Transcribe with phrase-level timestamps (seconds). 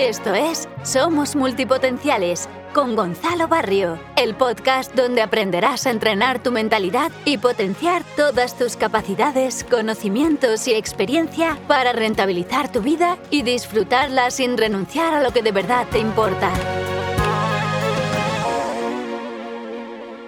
[0.00, 7.12] Esto es Somos Multipotenciales con Gonzalo Barrio, el podcast donde aprenderás a entrenar tu mentalidad
[7.26, 14.56] y potenciar todas tus capacidades, conocimientos y experiencia para rentabilizar tu vida y disfrutarla sin
[14.56, 16.50] renunciar a lo que de verdad te importa.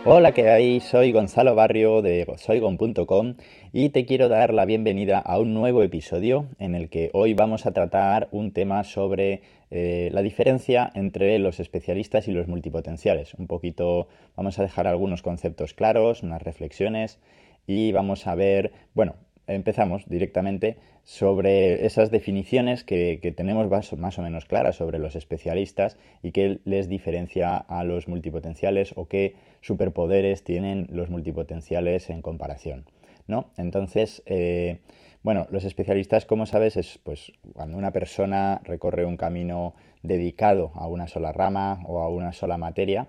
[0.05, 0.81] Hola, ¿qué hay?
[0.81, 3.37] Soy Gonzalo Barrio de soygon.com
[3.73, 7.67] y te quiero dar la bienvenida a un nuevo episodio en el que hoy vamos
[7.67, 9.43] a tratar un tema sobre
[9.75, 13.33] eh, la diferencia entre los especialistas y los multipotenciales.
[13.33, 14.07] Un poquito,
[14.37, 17.19] vamos a dejar algunos conceptos claros, unas reflexiones
[17.67, 19.15] y vamos a ver, bueno,
[19.47, 26.33] empezamos directamente sobre esas definiciones que, tenemos más, o menos claras sobre los especialistas y
[26.33, 32.85] qué les diferencia a los multipotenciales o qué superpoderes tienen los multipotenciales en comparación.
[33.27, 33.51] ¿no?
[33.57, 34.81] Entonces, eh,
[35.23, 40.89] bueno, los especialistas, como sabes, es pues cuando una persona recorre un camino dedicado a
[40.89, 43.09] una sola rama o a una sola materia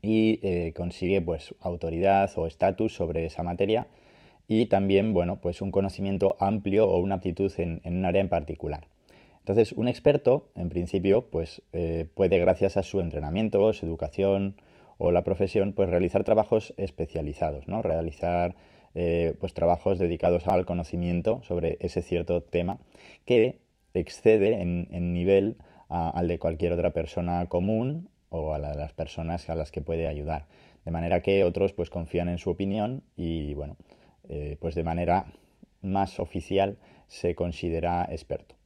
[0.00, 3.88] y eh, consigue pues autoridad o estatus sobre esa materia
[4.46, 8.86] y también, bueno, pues un conocimiento amplio o una aptitud en, un área en particular.
[9.40, 14.56] Entonces, un experto, en principio, pues eh, puede, gracias a su entrenamiento, su educación
[14.96, 17.82] o la profesión, pues realizar trabajos especializados, ¿no?
[17.82, 18.56] Realizar
[19.00, 22.80] eh, pues trabajos dedicados al conocimiento sobre ese cierto tema
[23.24, 23.60] que
[23.94, 25.56] excede en, nivel
[25.88, 29.82] al de cualquier otra persona común o a la de las personas a las que
[29.82, 30.46] puede ayudar.
[30.84, 33.76] De manera que otros pues confían en su opinión y bueno,
[34.28, 35.26] eh, pues de manera
[35.80, 36.76] más oficial
[37.06, 38.56] se considera experto.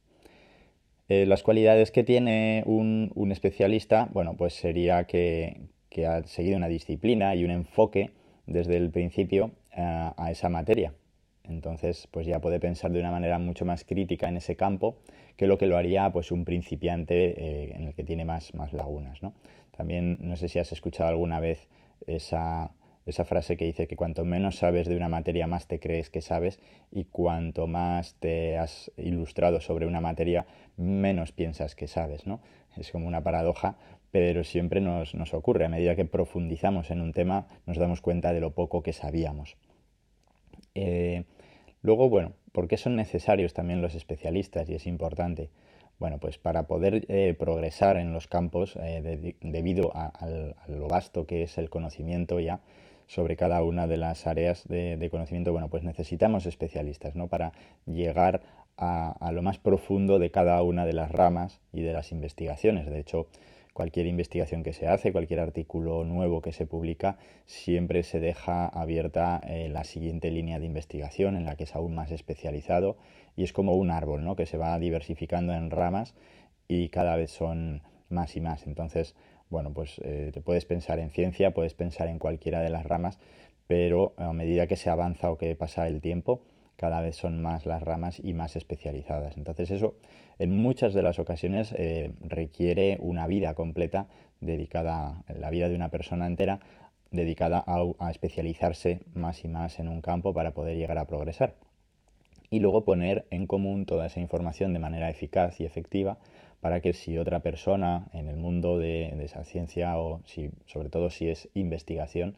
[1.09, 5.61] Eh, las cualidades que tiene un, especialista, bueno, pues sería que,
[6.07, 8.09] ha seguido una disciplina y un enfoque
[8.47, 10.93] desde el principio eh, a esa materia.
[11.43, 14.97] Entonces, pues ya puede pensar de una manera mucho más crítica en ese campo
[15.35, 19.21] que lo que lo haría pues un principiante en el que tiene más, más lagunas.
[19.21, 19.33] ¿no?
[19.75, 21.67] También no sé si has escuchado alguna vez
[22.07, 22.71] esa,
[23.05, 26.21] esa frase que dice que cuanto menos sabes de una materia, más te crees que
[26.21, 26.59] sabes
[26.91, 30.45] y cuanto más te has ilustrado sobre una materia,
[30.77, 32.41] menos piensas que sabes, ¿no?
[32.77, 33.77] Es como una paradoja,
[34.13, 35.65] pero siempre nos, ocurre.
[35.65, 39.57] A medida que profundizamos en un tema, nos damos cuenta de lo poco que sabíamos.
[40.75, 41.23] Eh,
[41.81, 44.69] luego, bueno, ¿por qué son necesarios también los especialistas?
[44.69, 45.49] Y es importante.
[45.97, 50.11] Bueno, pues para poder eh, progresar en los campos, eh, debido a,
[50.67, 52.59] lo vasto que es el conocimiento ya,
[53.07, 57.29] sobre cada una de las áreas de, conocimiento, bueno, pues necesitamos especialistas, ¿no?
[57.29, 57.51] Para
[57.87, 58.43] llegar
[58.77, 62.85] a, lo más profundo de cada una de las ramas y de las investigaciones.
[62.85, 63.25] De hecho,
[63.73, 69.41] cualquier investigación que se hace, cualquier artículo nuevo que se publica, siempre se deja abierta
[69.47, 72.97] eh, la siguiente línea de investigación en la que es aún más especializado
[73.35, 74.35] y es como un árbol, ¿no?
[74.35, 76.13] Que se va diversificando en ramas
[76.67, 78.67] y cada vez son más y más.
[78.67, 79.15] Entonces,
[79.49, 83.19] bueno, pues eh, te puedes pensar en ciencia, puedes pensar en cualquiera de las ramas,
[83.67, 86.41] pero a medida que se avanza o que pasa el tiempo,
[86.83, 89.37] cada vez son más las ramas y más especializadas.
[89.37, 89.95] Entonces eso
[90.37, 94.07] en muchas de las ocasiones eh, requiere una vida completa
[94.41, 96.59] dedicada, la vida de una persona entera,
[97.09, 101.55] dedicada a, especializarse más y más en un campo para poder llegar a progresar.
[102.49, 106.17] Y luego poner en común toda esa información de manera eficaz y efectiva
[106.59, 111.09] para que si otra persona en el mundo de, esa ciencia o si, sobre todo
[111.09, 112.35] si es investigación,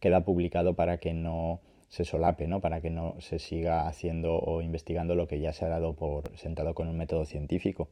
[0.00, 1.60] queda publicado para que no
[1.92, 2.62] se solape, ¿no?
[2.62, 6.34] para que no se siga haciendo o investigando lo que ya se ha dado por
[6.38, 7.90] sentado con un método científico.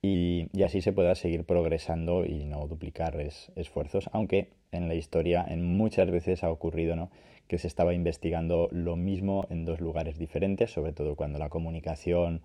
[0.00, 5.76] Y, así se pueda seguir progresando y no duplicar esfuerzos, aunque en la historia en
[5.76, 7.10] muchas veces ha ocurrido ¿no?
[7.46, 12.40] que se estaba investigando lo mismo en dos lugares diferentes, sobre todo cuando la comunicación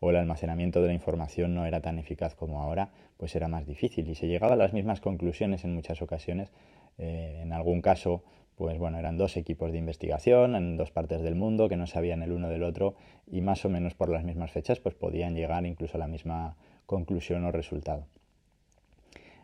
[0.00, 3.66] o el almacenamiento de la información no era tan eficaz como ahora, pues era más
[3.66, 6.50] difícil y se llegaba a las mismas conclusiones en muchas ocasiones.
[6.96, 8.22] Eh, en algún caso,
[8.56, 12.22] pues bueno, eran dos equipos de investigación en dos partes del mundo que no sabían
[12.22, 12.94] el uno del otro
[13.26, 16.56] y más o menos por las mismas fechas, pues podían llegar incluso a la misma
[16.86, 18.06] conclusión o resultado.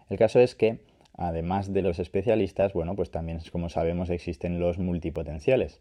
[0.08, 0.80] El caso es que,
[1.16, 5.80] además de los especialistas, bueno, pues también, como sabemos, existen los multipotenciales,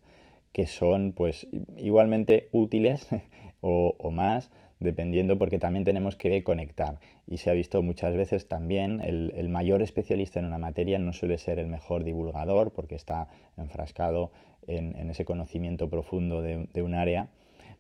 [0.51, 3.07] que son pues igualmente útiles
[3.61, 6.99] o más dependiendo porque también tenemos que conectar.
[7.27, 11.37] Y se ha visto muchas veces también el, mayor especialista en una materia no suele
[11.37, 13.27] ser el mejor divulgador porque está
[13.57, 14.31] enfrascado
[14.67, 17.27] en, ese conocimiento profundo de, un área,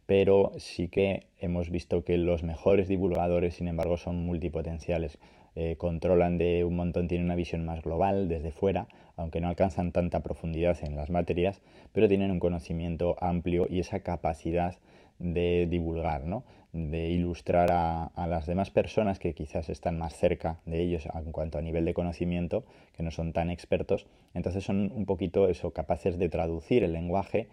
[0.05, 5.19] pero sí que hemos visto que los mejores divulgadores, sin embargo, son multipotenciales.
[5.55, 9.91] Eh, controlan de un montón, tienen una visión más global desde fuera, aunque no alcanzan
[9.91, 11.61] tanta profundidad en las materias,
[11.91, 14.77] pero tienen un conocimiento amplio y esa capacidad
[15.19, 16.43] de divulgar, ¿no?
[16.71, 21.57] De ilustrar a, las demás personas que quizás están más cerca de ellos en cuanto
[21.57, 22.63] a nivel de conocimiento,
[22.95, 27.47] que no son tan expertos, entonces son un poquito eso, capaces de traducir el lenguaje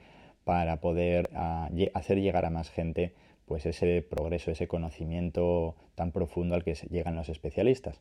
[0.44, 3.14] para poder ah, hacer llegar a más gente
[3.46, 8.00] pues ese progreso, ese conocimiento tan profundo al que llegan los especialistas.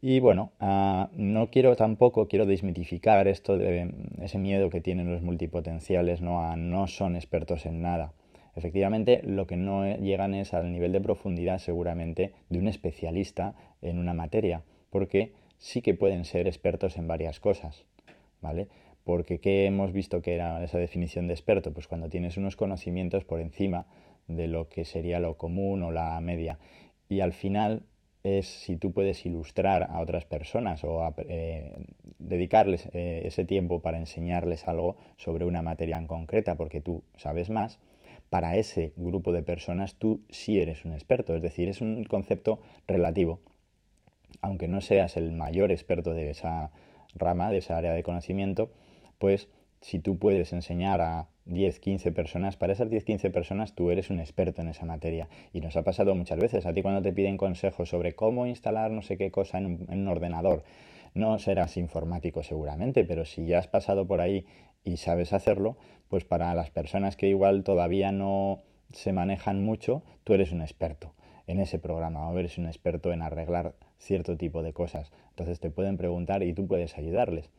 [0.00, 5.22] Y bueno, ah, no quiero tampoco, quiero desmitificar esto de ese miedo que tienen los
[5.22, 6.44] multipotenciales, ¿no?
[6.44, 8.12] A no son expertos en nada.
[8.54, 13.98] Efectivamente, lo que no llegan es al nivel de profundidad seguramente de un especialista en
[13.98, 17.84] una materia, porque sí que pueden ser expertos en varias cosas,
[18.40, 18.68] ¿vale?
[19.04, 21.72] Porque ¿qué hemos visto que era esa definición de experto?
[21.72, 23.86] Pues cuando tienes unos conocimientos por encima
[24.28, 26.58] de lo que sería lo común o la media.
[27.08, 27.82] Y al final
[28.22, 31.72] es si tú puedes ilustrar a otras personas o eh,
[32.18, 37.50] dedicarles eh, ese tiempo para enseñarles algo sobre una materia en concreta porque tú sabes
[37.50, 37.80] más,
[38.32, 42.60] para ese grupo de personas tú sí eres un experto, es decir, es un concepto
[42.86, 43.40] relativo.
[44.40, 46.70] Aunque no seas el mayor experto de esa
[47.14, 48.72] rama, de esa área de conocimiento,
[49.18, 49.50] pues
[49.82, 54.08] si tú puedes enseñar a 10, 15 personas, para esas 10, 15 personas tú eres
[54.08, 55.28] un experto en esa materia.
[55.52, 56.64] Y nos ha pasado muchas veces.
[56.64, 59.86] A ti cuando te piden consejos sobre cómo instalar no sé qué cosa en un,
[59.90, 60.64] en un ordenador,
[61.12, 64.46] no serás informático seguramente, pero si ya has pasado por ahí
[64.84, 65.76] y sabes hacerlo,
[66.08, 68.60] pues para las personas que igual todavía no
[68.92, 71.14] se manejan mucho, tú eres un experto
[71.46, 75.12] en ese programa o eres un experto en arreglar cierto tipo de cosas.
[75.30, 77.50] Entonces te pueden preguntar y tú puedes ayudarles.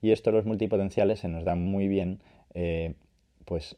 [0.00, 2.20] Y esto los multipotenciales se nos da muy bien,
[2.54, 2.94] eh,
[3.44, 3.76] pues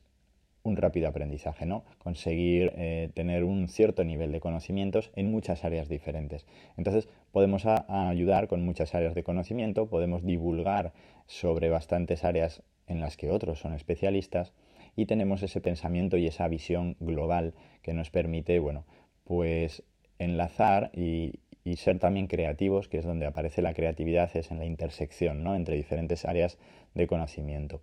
[0.62, 1.84] un rápido aprendizaje, ¿no?
[1.98, 6.46] Conseguir eh, tener un cierto nivel de conocimientos en muchas áreas diferentes.
[6.76, 10.92] Entonces, podemos ayudar con muchas áreas de conocimiento, podemos divulgar
[11.26, 14.52] sobre bastantes áreas en las que otros son especialistas
[14.96, 18.84] y tenemos ese pensamiento y esa visión global que nos permite, bueno,
[19.24, 19.82] pues
[20.18, 21.40] enlazar y,
[21.76, 25.54] ser también creativos, que es donde aparece la creatividad, es en la intersección, ¿no?
[25.54, 26.58] Entre diferentes áreas
[26.94, 27.80] de conocimiento.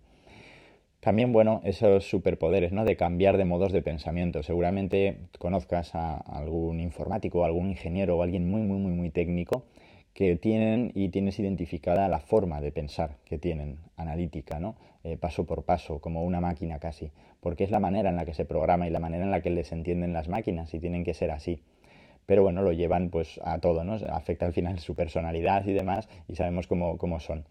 [1.00, 2.84] También, bueno, esos superpoderes, ¿no?
[2.84, 4.42] De cambiar de modos de pensamiento.
[4.42, 9.64] Seguramente conozcas a algún informático, algún ingeniero o alguien muy, muy, muy, muy técnico
[10.18, 14.74] que tienen y tienes identificada la forma de pensar que tienen, analítica, ¿no?
[15.04, 18.34] Eh, paso por paso, como una máquina casi, porque es la manera en la que
[18.34, 21.14] se programa y la manera en la que les entienden las máquinas y tienen que
[21.14, 21.62] ser así.
[22.26, 23.94] Pero bueno, lo llevan pues a todo, ¿no?
[24.10, 27.44] Afecta al final su personalidad y demás y sabemos cómo, cómo son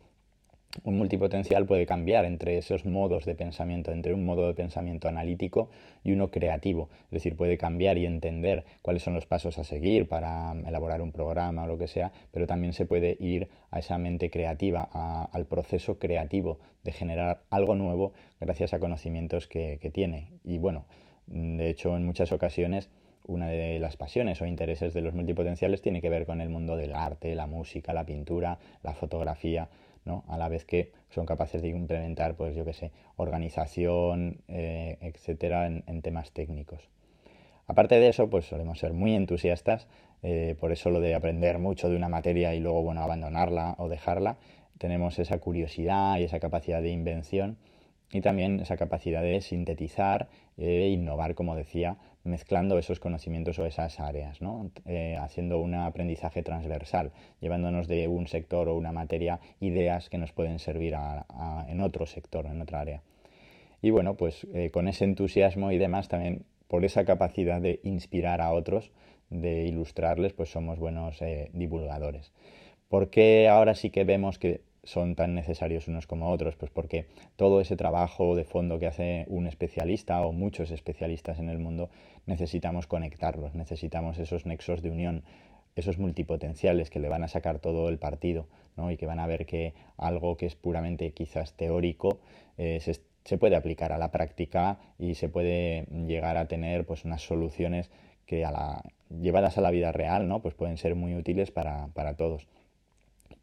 [0.83, 5.69] un multipotencial puede cambiar entre esos modos de pensamiento, entre un modo de pensamiento analítico
[6.03, 6.89] y uno creativo.
[7.05, 11.11] Es decir, puede cambiar y entender cuáles son los pasos a seguir para elaborar un
[11.11, 14.83] programa o lo que sea, pero también se puede ir a esa mente creativa,
[15.31, 20.27] al proceso creativo de generar algo nuevo gracias a conocimientos que, tiene.
[20.43, 20.85] Y bueno,
[21.27, 22.89] de hecho, en muchas ocasiones
[23.25, 26.77] una de las pasiones o intereses de los multipotenciales tiene que ver con el mundo
[26.77, 29.67] del arte, la música, la pintura, la fotografía
[30.27, 35.67] a la vez que son capaces de implementar, pues yo qué sé, organización, eh, etcétera,
[35.67, 36.89] en, temas técnicos.
[37.67, 39.87] Aparte de eso, pues solemos ser muy entusiastas,
[40.23, 43.89] eh, por eso lo de aprender mucho de una materia y luego, bueno, abandonarla o
[43.89, 44.37] dejarla,
[44.77, 47.57] tenemos esa curiosidad y esa capacidad de invención
[48.11, 53.99] y también esa capacidad de sintetizar e innovar, como decía, mezclando esos conocimientos o esas
[53.99, 54.69] áreas, ¿no?
[54.85, 60.31] Eh, haciendo un aprendizaje transversal, llevándonos de un sector o una materia ideas que nos
[60.33, 60.95] pueden servir
[61.67, 63.01] en otro sector, en otra área.
[63.81, 68.41] Y bueno, pues eh, con ese entusiasmo y demás, también por esa capacidad de inspirar
[68.41, 68.91] a otros,
[69.29, 72.33] de ilustrarles, pues somos buenos eh, divulgadores.
[72.89, 76.55] Porque ahora sí que vemos que son tan necesarios unos como otros?
[76.55, 81.49] Pues porque todo ese trabajo de fondo que hace un especialista o muchos especialistas en
[81.49, 81.89] el mundo
[82.25, 85.23] necesitamos conectarlos, necesitamos esos nexos de unión,
[85.75, 88.89] esos multipotenciales que le van a sacar todo el partido ¿no?
[88.89, 92.19] y que van a ver que algo que es puramente quizás teórico
[92.57, 97.03] eh, se, se, puede aplicar a la práctica y se puede llegar a tener pues
[97.03, 97.91] unas soluciones
[98.25, 100.41] que a la, llevadas a la vida real ¿no?
[100.41, 102.47] pues pueden ser muy útiles para, para todos.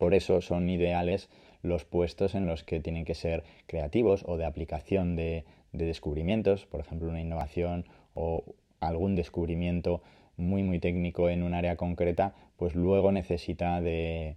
[0.05, 1.31] Por eso son ideales
[1.63, 6.81] los puestos en los que tienen que ser creativos o de aplicación de, descubrimientos, por
[6.81, 8.45] ejemplo una innovación o
[8.81, 10.03] algún descubrimiento
[10.37, 14.37] muy muy técnico en un área concreta, pues luego necesita de,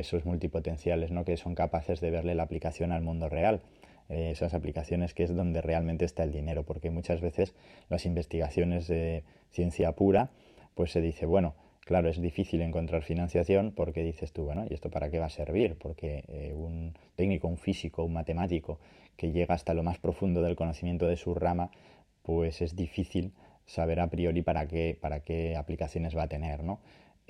[0.00, 1.24] esos multipotenciales, ¿no?
[1.24, 3.60] que son capaces de verle la aplicación al mundo real.
[4.08, 7.54] Eh, esas aplicaciones que es donde realmente está el dinero, porque muchas veces
[7.88, 9.22] las investigaciones de
[9.52, 10.30] ciencia pura,
[10.74, 14.90] pues se dice, bueno, Claro, es difícil encontrar financiación porque dices tú, bueno, ¿y esto
[14.90, 15.76] para qué va a servir?
[15.78, 18.78] Porque eh, un técnico, un físico, un matemático
[19.16, 21.70] que llega hasta lo más profundo del conocimiento de su rama,
[22.22, 23.32] pues es difícil
[23.66, 26.80] saber a priori para qué, para qué aplicaciones va a tener, ¿no?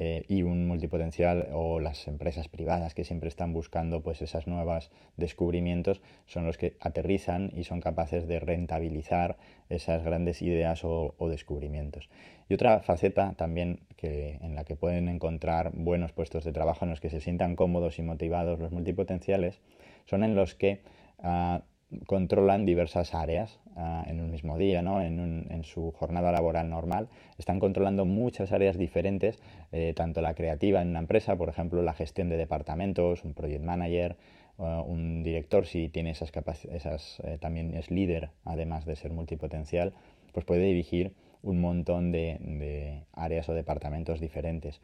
[0.05, 4.91] Eh, y un multipotencial o las empresas privadas que siempre están buscando pues esas nuevas
[5.17, 9.37] descubrimientos son los que aterrizan y son capaces de rentabilizar
[9.69, 12.11] esas grandes ideas o, descubrimientos.
[12.49, 16.91] Y otra faceta también que, en la que pueden encontrar buenos puestos de trabajo en
[16.91, 19.61] los que se sientan cómodos y motivados los multipotenciales
[20.07, 20.81] son en los que
[21.21, 21.63] ah,
[22.07, 25.01] controlan diversas áreas ah, en un mismo día, ¿no?
[25.01, 27.09] en, su jornada laboral normal.
[27.39, 29.39] Están controlando muchas áreas diferentes,
[29.71, 33.63] eh, tanto la creativa en una empresa, por ejemplo, la gestión de departamentos, un project
[33.63, 34.17] manager,
[34.59, 39.93] un director, si tiene esas capacidades, eh, también es líder, además de ser multipotencial,
[40.33, 44.81] pues puede dirigir un montón de áreas o departamentos diferentes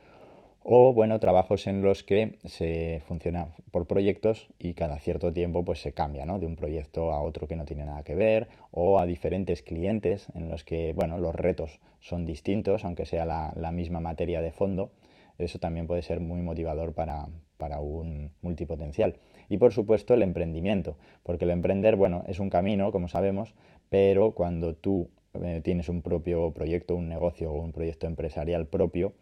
[0.70, 5.80] o bueno, trabajos en los que se funciona por proyectos y cada cierto tiempo pues
[5.80, 6.38] se cambia, ¿no?
[6.38, 10.26] De un proyecto a otro que no tiene nada que ver o a diferentes clientes
[10.34, 14.90] en los que, bueno, los retos son distintos, aunque sea la, misma materia de fondo.
[15.38, 19.16] Eso también puede ser muy motivador para, para un multipotencial.
[19.48, 23.54] Y por supuesto el emprendimiento, porque el emprender, bueno, es un camino, como sabemos,
[23.88, 29.14] pero cuando tú eh, tienes un propio proyecto, un negocio o un proyecto empresarial propio,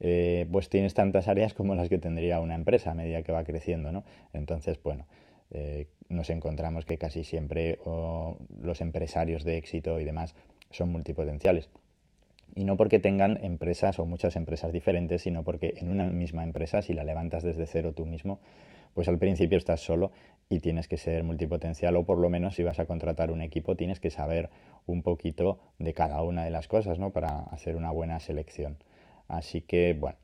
[0.00, 3.44] eh, pues tienes tantas áreas como las que tendría una empresa a medida que va
[3.44, 4.04] creciendo, ¿no?
[4.32, 5.06] Entonces, bueno,
[5.50, 7.78] eh, nos encontramos que casi siempre
[8.60, 10.34] los empresarios de éxito y demás
[10.70, 11.70] son multipotenciales.
[12.56, 16.82] Y no porque tengan empresas o muchas empresas diferentes, sino porque en una misma empresa,
[16.82, 18.38] si la levantas desde cero tú mismo,
[18.94, 20.12] pues al principio estás solo
[20.48, 23.76] y tienes que ser multipotencial o por lo menos si vas a contratar un equipo
[23.76, 24.50] tienes que saber
[24.86, 27.10] un poquito de cada una de las cosas, ¿no?
[27.10, 28.76] Para hacer una buena selección.
[29.28, 30.18] Así que, bueno,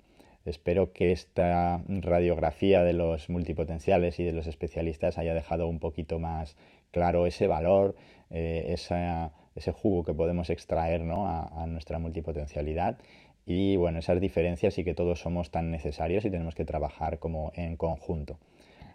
[0.45, 6.19] espero que esta radiografía de los multipotenciales y de los especialistas haya dejado un poquito
[6.19, 6.57] más
[6.90, 7.95] claro ese valor,
[8.30, 11.26] eh, ese jugo que podemos extraer ¿no?
[11.26, 12.99] a, nuestra multipotencialidad
[13.47, 17.52] y bueno, esas diferencias y que todos somos tan necesarios y tenemos que trabajar como
[17.54, 18.38] en conjunto.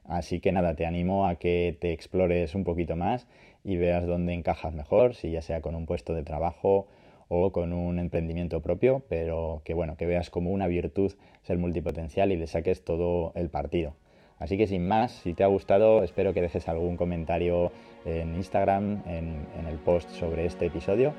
[0.06, 3.28] Así que nada, te animo a que te explores un poquito más
[3.64, 6.88] y veas dónde encajas mejor, si ya sea con un puesto de trabajo
[7.28, 11.14] o con un emprendimiento propio, pero que bueno, que veas como una virtud
[11.44, 13.96] ser multipotencial y le saques todo el partido.
[14.38, 17.72] Así que sin más, si te ha gustado, espero que dejes algún comentario
[18.04, 21.14] en Instagram, en, en el post sobre este episodio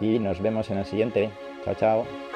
[0.00, 1.30] y nos vemos en el siguiente.
[1.64, 2.27] Chao, chao.